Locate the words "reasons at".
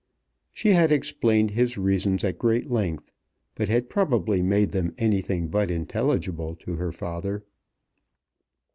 1.77-2.39